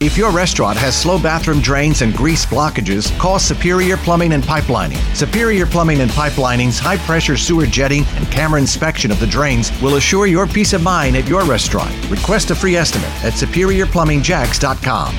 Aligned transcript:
If 0.00 0.16
your 0.16 0.30
restaurant 0.30 0.78
has 0.78 0.96
slow 0.98 1.18
bathroom 1.18 1.60
drains 1.60 2.00
and 2.00 2.14
grease 2.14 2.46
blockages, 2.46 3.16
call 3.18 3.38
Superior 3.38 3.98
Plumbing 3.98 4.32
and 4.32 4.42
Pipelining. 4.42 4.96
Superior 5.14 5.66
Plumbing 5.66 6.00
and 6.00 6.10
Pipelining's 6.10 6.78
high 6.78 6.96
pressure 6.96 7.36
sewer 7.36 7.66
jetting 7.66 8.06
and 8.16 8.26
camera 8.30 8.58
inspection 8.58 9.10
of 9.10 9.20
the 9.20 9.26
drains 9.26 9.70
will 9.82 9.96
assure 9.96 10.26
your 10.26 10.46
peace 10.46 10.72
of 10.72 10.82
mind 10.82 11.18
at 11.18 11.28
your 11.28 11.44
restaurant. 11.44 11.94
Request 12.08 12.50
a 12.50 12.54
free 12.54 12.76
estimate 12.76 13.10
at 13.22 13.34
superiorplumbingjacks.com. 13.34 15.14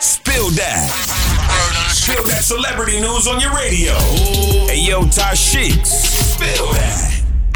Spill 0.00 0.50
Dat. 0.52 0.90
Spill 1.90 2.24
Dat 2.24 2.42
celebrity 2.42 3.00
news 3.00 3.26
on 3.26 3.38
your 3.38 3.52
radio. 3.52 3.92
Hey, 4.66 4.80
yo, 4.80 5.02
Tashiks. 5.02 5.88
Spill 5.88 6.72
Dat. 6.72 7.13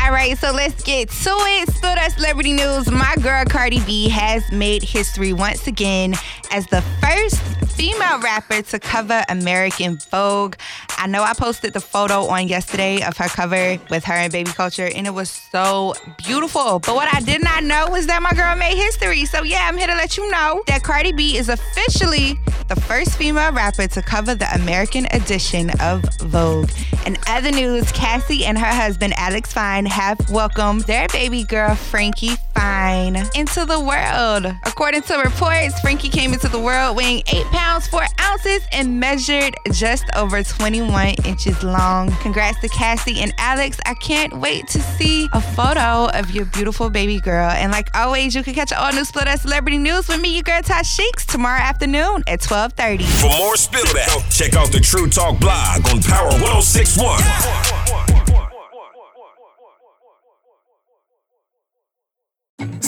All 0.08 0.14
right, 0.14 0.38
so 0.38 0.52
let's 0.52 0.82
get 0.84 1.10
to 1.10 1.30
it. 1.30 1.68
Spill 1.68 1.94
Dat 1.94 2.12
celebrity 2.12 2.54
news. 2.54 2.90
My 2.90 3.14
girl 3.20 3.44
Cardi 3.44 3.80
B 3.80 4.08
has 4.08 4.50
made 4.50 4.82
history 4.82 5.34
once 5.34 5.66
again 5.66 6.14
as 6.50 6.66
the 6.68 6.80
first 7.02 7.36
female 7.76 8.18
rapper 8.18 8.62
to 8.62 8.78
cover 8.78 9.22
American 9.28 9.98
Vogue. 10.10 10.54
I 10.96 11.08
know 11.08 11.22
I 11.22 11.34
posted 11.34 11.74
the 11.74 11.82
photo 11.82 12.22
on 12.22 12.48
yesterday 12.48 13.02
of 13.02 13.18
her 13.18 13.28
cover 13.28 13.78
with 13.90 14.02
her 14.04 14.14
and 14.14 14.32
Baby 14.32 14.50
Kulture, 14.50 14.90
and 14.96 15.06
it 15.06 15.12
was 15.12 15.28
so 15.52 15.92
beautiful. 16.16 16.78
But 16.78 16.94
what 16.94 17.14
I 17.14 17.20
did 17.20 17.44
not 17.44 17.64
know 17.64 17.88
was 17.90 18.06
that 18.06 18.22
my 18.22 18.32
girl 18.32 18.56
made 18.56 18.78
history. 18.78 19.26
So 19.26 19.42
yeah, 19.42 19.68
I'm 19.68 19.76
here 19.76 19.88
to 19.88 19.94
let 19.94 20.16
you 20.16 20.30
know 20.30 20.62
that 20.68 20.82
Cardi 20.84 21.12
B 21.12 21.36
is 21.36 21.50
officially 21.50 22.40
the 22.68 22.76
first 22.76 23.16
female 23.16 23.52
rapper 23.52 23.86
to 23.88 24.02
cover 24.02 24.34
the 24.34 24.52
American 24.54 25.06
edition 25.12 25.70
of 25.80 26.04
Vogue. 26.20 26.70
In 27.06 27.16
other 27.26 27.50
news, 27.50 27.90
Cassie 27.92 28.44
and 28.44 28.58
her 28.58 28.66
husband 28.66 29.14
Alex 29.16 29.52
Fine 29.52 29.86
have 29.86 30.30
welcomed 30.30 30.82
their 30.82 31.08
baby 31.08 31.44
girl 31.44 31.74
Frankie 31.74 32.36
Fine 32.54 33.16
into 33.34 33.64
the 33.64 33.78
world. 33.78 34.52
According 34.64 35.02
to 35.02 35.18
reports, 35.18 35.78
Frankie 35.80 36.08
came 36.08 36.32
into 36.32 36.48
the 36.48 36.58
world 36.58 36.96
weighing 36.96 37.22
8 37.32 37.46
pounds 37.46 37.86
4 37.86 38.02
ounces 38.20 38.62
and 38.72 38.98
measured 38.98 39.54
just 39.72 40.04
over 40.16 40.42
21 40.42 41.14
inches 41.24 41.62
long. 41.62 42.10
Congrats 42.20 42.60
to 42.60 42.68
Cassie 42.68 43.20
and 43.20 43.32
Alex. 43.38 43.78
I 43.86 43.94
can't 43.94 44.38
wait 44.38 44.66
to 44.68 44.80
see 44.80 45.28
a 45.32 45.40
photo 45.40 46.08
of 46.18 46.30
your 46.32 46.46
beautiful 46.46 46.90
baby 46.90 47.20
girl. 47.20 47.50
And 47.50 47.70
like 47.72 47.88
always, 47.96 48.34
you 48.34 48.42
can 48.42 48.54
catch 48.54 48.72
all 48.72 48.92
new 48.92 49.04
Spill 49.04 49.24
Dat 49.24 49.40
Celebrity 49.40 49.78
News 49.78 50.08
with 50.08 50.20
me, 50.20 50.34
your 50.34 50.42
girl 50.42 50.62
Tosh 50.62 50.88
Sheeks, 50.88 51.26
tomorrow 51.26 51.60
afternoon 51.60 52.24
at 52.26 52.40
12:30. 52.40 53.04
For 53.04 53.30
more 53.38 53.56
Spill 53.56 53.84
Dat, 53.92 54.24
check 54.30 54.54
out 54.54 54.72
the 54.72 54.80
True 54.80 55.08
Talk 55.08 55.38
blog 55.38 55.86
on 55.88 56.02
Power 56.02 56.30
1061. 56.40 57.22